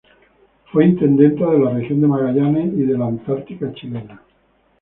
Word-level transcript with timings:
Fue 0.71 0.83
intendenta 0.87 1.45
de 1.51 1.59
la 1.59 1.69
Región 1.75 2.01
de 2.01 2.07
Magallanes 2.07 2.73
y 2.73 2.85
de 2.87 2.97
la 2.97 3.05
Antártica 3.05 3.71
Chilena. 3.75 4.19